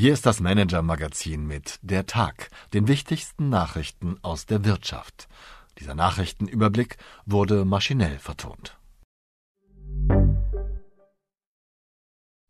[0.00, 5.26] Hier ist das Manager-Magazin mit Der Tag, den wichtigsten Nachrichten aus der Wirtschaft.
[5.80, 8.78] Dieser Nachrichtenüberblick wurde maschinell vertont.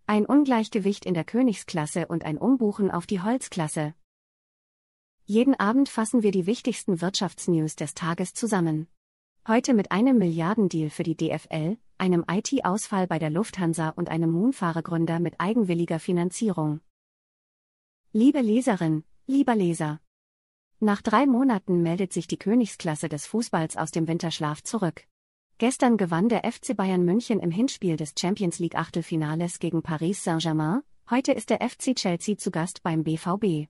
[0.06, 3.95] Ein Ungleichgewicht in der Königsklasse und ein Umbuchen auf die Holzklasse.
[5.24, 8.88] Jeden Abend fassen wir die wichtigsten Wirtschaftsnews des Tages zusammen.
[9.46, 15.19] Heute mit einem Milliardendeal für die DFL, einem IT-Ausfall bei der Lufthansa und einem Moonfahrergründer
[15.19, 16.83] mit eigenwilliger Finanzierung.
[18.15, 20.01] Liebe Leserin, lieber Leser.
[20.80, 25.05] Nach drei Monaten meldet sich die Königsklasse des Fußballs aus dem Winterschlaf zurück.
[25.59, 30.81] Gestern gewann der FC Bayern München im Hinspiel des Champions League Achtelfinales gegen Paris Saint-Germain,
[31.11, 33.69] heute ist der FC Chelsea zu Gast beim BVB.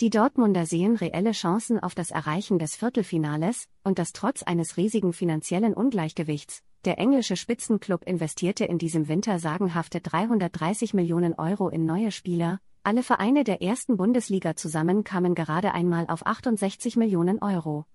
[0.00, 5.12] Die Dortmunder sehen reelle Chancen auf das Erreichen des Viertelfinales, und das trotz eines riesigen
[5.12, 6.62] finanziellen Ungleichgewichts.
[6.84, 13.02] Der englische Spitzenclub investierte in diesem Winter sagenhafte 330 Millionen Euro in neue Spieler, alle
[13.02, 17.86] Vereine der ersten Bundesliga zusammen kamen gerade einmal auf 68 Millionen Euro.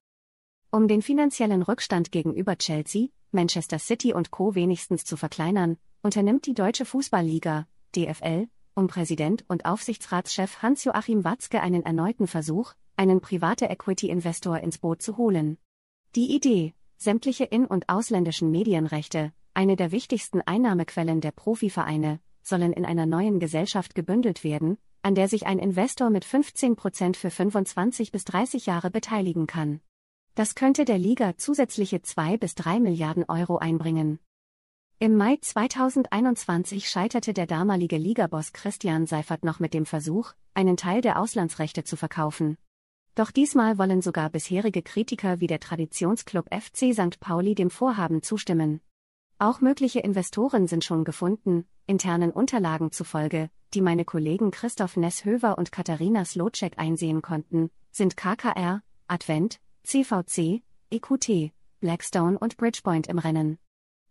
[0.72, 4.56] Um den finanziellen Rückstand gegenüber Chelsea, Manchester City und Co.
[4.56, 11.84] wenigstens zu verkleinern, unternimmt die Deutsche Fußballliga, DFL, um Präsident und Aufsichtsratschef Hans-Joachim Watzke einen
[11.84, 15.58] erneuten Versuch, einen private Equity-Investor ins Boot zu holen.
[16.16, 22.86] Die Idee, sämtliche in- und ausländischen Medienrechte, eine der wichtigsten Einnahmequellen der Profivereine, sollen in
[22.86, 28.12] einer neuen Gesellschaft gebündelt werden, an der sich ein Investor mit 15 Prozent für 25
[28.12, 29.81] bis 30 Jahre beteiligen kann.
[30.36, 34.20] Das könnte der Liga zusätzliche 2 bis 3 Milliarden Euro einbringen.
[35.00, 41.02] Im Mai 2021 scheiterte der damalige Ligaboss Christian Seifert noch mit dem Versuch, einen Teil
[41.02, 42.58] der Auslandsrechte zu verkaufen.
[43.14, 47.20] Doch diesmal wollen sogar bisherige Kritiker wie der Traditionsclub FC St.
[47.20, 48.82] Pauli dem Vorhaben zustimmen.
[49.39, 55.72] Auch mögliche Investoren sind schon gefunden, internen Unterlagen zufolge, die meine Kollegen Christoph Nesshöver und
[55.72, 60.61] Katharina Slotschek einsehen konnten, sind KKR, Advent, CVC,
[60.92, 63.58] EQT, Blackstone und Bridgepoint im Rennen.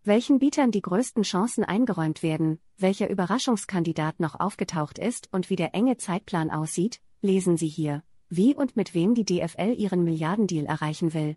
[0.05, 5.75] Welchen Bietern die größten Chancen eingeräumt werden, welcher Überraschungskandidat noch aufgetaucht ist und wie der
[5.75, 11.12] enge Zeitplan aussieht, lesen Sie hier, wie und mit wem die DFL ihren Milliardendeal erreichen
[11.12, 11.37] will.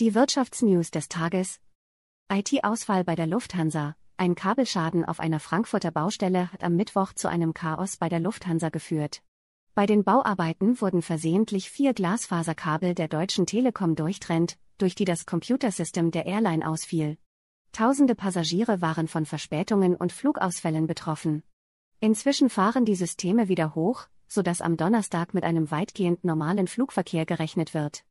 [0.00, 1.60] Die Wirtschaftsnews des Tages,
[2.30, 3.96] IT-Ausfall bei der Lufthansa.
[4.20, 8.68] Ein Kabelschaden auf einer Frankfurter Baustelle hat am Mittwoch zu einem Chaos bei der Lufthansa
[8.68, 9.22] geführt.
[9.76, 16.10] Bei den Bauarbeiten wurden versehentlich vier Glasfaserkabel der Deutschen Telekom durchtrennt, durch die das Computersystem
[16.10, 17.16] der Airline ausfiel.
[17.70, 21.44] Tausende Passagiere waren von Verspätungen und Flugausfällen betroffen.
[22.00, 27.72] Inzwischen fahren die Systeme wieder hoch, sodass am Donnerstag mit einem weitgehend normalen Flugverkehr gerechnet
[27.72, 28.02] wird.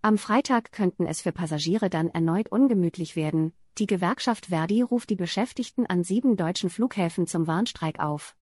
[0.00, 5.16] Am Freitag könnten es für Passagiere dann erneut ungemütlich werden, die Gewerkschaft Verdi ruft die
[5.16, 8.36] Beschäftigten an sieben deutschen Flughäfen zum Warnstreik auf.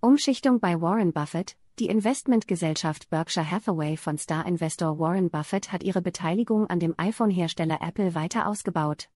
[0.00, 1.56] Umschichtung bei Warren Buffett.
[1.78, 8.14] Die Investmentgesellschaft Berkshire Hathaway von Star-Investor Warren Buffett hat ihre Beteiligung an dem iPhone-Hersteller Apple
[8.14, 9.08] weiter ausgebaut.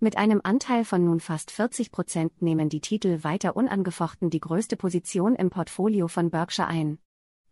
[0.00, 4.76] Mit einem Anteil von nun fast 40 Prozent nehmen die Titel weiter unangefochten die größte
[4.76, 6.98] Position im Portfolio von Berkshire ein.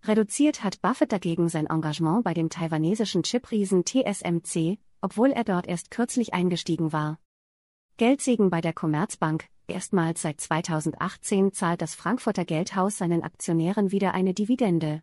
[0.03, 5.93] Reduziert hat Buffett dagegen sein Engagement bei dem taiwanesischen Chipriesen TSMC, obwohl er dort erst
[5.93, 7.21] kürzlich eingestiegen war.
[7.99, 9.49] Geldsegen bei der Commerzbank.
[9.69, 15.03] Erstmals seit 2018 zahlt das Frankfurter Geldhaus seinen Aktionären wieder eine Dividende.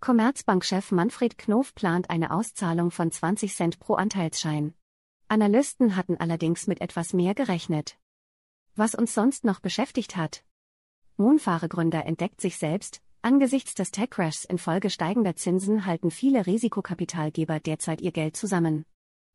[0.00, 4.72] Commerzbankchef Manfred Knof plant eine Auszahlung von 20 Cent pro Anteilsschein.
[5.28, 7.98] Analysten hatten allerdings mit etwas mehr gerechnet.
[8.74, 10.42] Was uns sonst noch beschäftigt hat.
[11.18, 18.12] Moonfahregründer entdeckt sich selbst, angesichts des Tech-Crashs infolge steigender Zinsen halten viele Risikokapitalgeber derzeit ihr
[18.12, 18.86] Geld zusammen.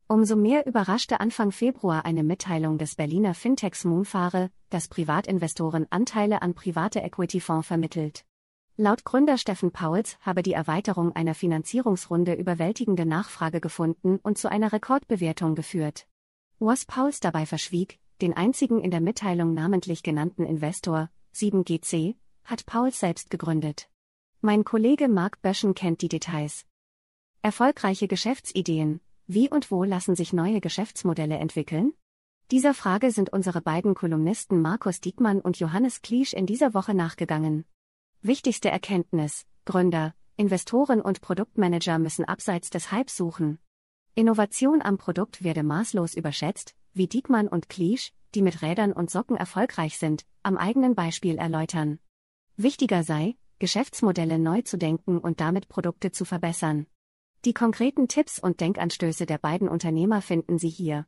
[0.08, 6.54] Umso mehr überraschte Anfang Februar eine Mitteilung des Berliner Fintechs Moonfare, das Privatinvestoren Anteile an
[6.54, 8.24] private Equity-Fonds vermittelt.
[8.76, 14.72] Laut Gründer Steffen Pauls habe die Erweiterung einer Finanzierungsrunde überwältigende Nachfrage gefunden und zu einer
[14.72, 16.06] Rekordbewertung geführt.
[16.60, 22.14] Was Pauls dabei verschwieg, den einzigen in der Mitteilung namentlich genannten Investor, 7GC,
[22.44, 23.90] hat Pauls selbst gegründet.
[24.40, 26.64] Mein Kollege Mark Böschen kennt die Details.
[27.42, 31.92] Erfolgreiche Geschäftsideen, wie und wo lassen sich neue Geschäftsmodelle entwickeln?
[32.52, 37.64] Dieser Frage sind unsere beiden Kolumnisten Markus Diekmann und Johannes Kliesch in dieser Woche nachgegangen.
[38.22, 43.58] Wichtigste Erkenntnis, Gründer, Investoren und Produktmanager müssen abseits des Hypes suchen.
[44.14, 49.36] Innovation am Produkt werde maßlos überschätzt, wie Diekmann und Kliesch, die mit Rädern und Socken
[49.36, 51.98] erfolgreich sind, am eigenen Beispiel erläutern.
[52.56, 56.86] Wichtiger sei, Geschäftsmodelle neu zu denken und damit Produkte zu verbessern.
[57.46, 61.06] Die konkreten Tipps und Denkanstöße der beiden Unternehmer finden Sie hier.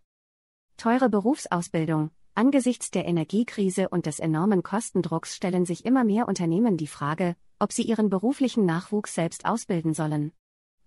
[0.77, 2.13] Teure Berufsausbildung.
[2.37, 7.73] Angesichts der Energiekrise und des enormen Kostendrucks stellen sich immer mehr Unternehmen die Frage, ob
[7.73, 10.31] sie ihren beruflichen Nachwuchs selbst ausbilden sollen.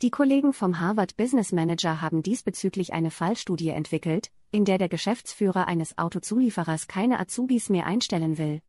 [0.01, 5.67] Die Kollegen vom Harvard Business Manager haben diesbezüglich eine Fallstudie entwickelt, in der der Geschäftsführer
[5.67, 8.61] eines Autozulieferers keine Azubis mehr einstellen will.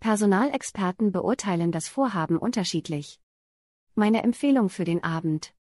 [0.00, 3.22] Personalexperten beurteilen das Vorhaben unterschiedlich.
[3.94, 5.55] Meine Empfehlung für den Abend.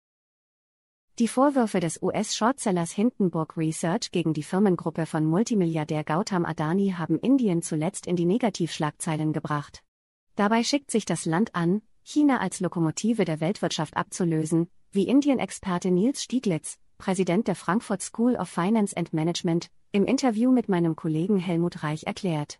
[1.18, 7.60] Die Vorwürfe des US-Shortsellers Hindenburg Research gegen die Firmengruppe von Multimilliardär Gautam Adani haben Indien
[7.60, 9.82] zuletzt in die Negativschlagzeilen gebracht.
[10.36, 16.22] Dabei schickt sich das Land an, China als Lokomotive der Weltwirtschaft abzulösen, wie Indien-Experte Nils
[16.22, 21.82] Stieglitz, Präsident der Frankfurt School of Finance and Management, im Interview mit meinem Kollegen Helmut
[21.82, 22.58] Reich erklärt.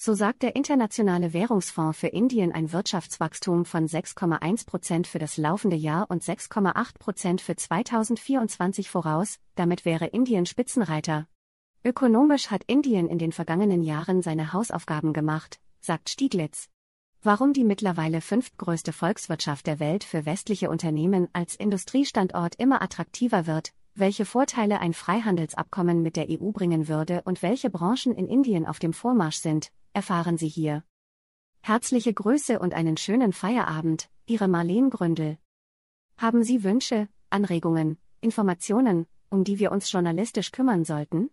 [0.00, 5.74] So sagt der Internationale Währungsfonds für Indien ein Wirtschaftswachstum von 6,1 Prozent für das laufende
[5.74, 11.26] Jahr und 6,8 Prozent für 2024 voraus, damit wäre Indien Spitzenreiter.
[11.84, 16.68] Ökonomisch hat Indien in den vergangenen Jahren seine Hausaufgaben gemacht, sagt Stieglitz.
[17.20, 23.72] Warum die mittlerweile fünftgrößte Volkswirtschaft der Welt für westliche Unternehmen als Industriestandort immer attraktiver wird,
[23.98, 28.78] welche Vorteile ein Freihandelsabkommen mit der EU bringen würde und welche Branchen in Indien auf
[28.78, 30.84] dem Vormarsch sind, erfahren Sie hier.
[31.62, 35.38] Herzliche Grüße und einen schönen Feierabend, Ihre Marleen Gründel.
[36.16, 41.30] Haben Sie Wünsche, Anregungen, Informationen, um die wir uns journalistisch kümmern sollten?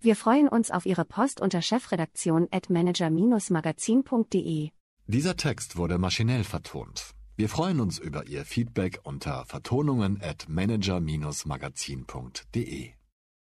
[0.00, 4.70] Wir freuen uns auf Ihre Post unter chefredaktion at manager-magazin.de.
[5.06, 7.14] Dieser Text wurde maschinell vertont.
[7.34, 12.92] Wir freuen uns über Ihr Feedback unter vertonungen at manager-magazin.de.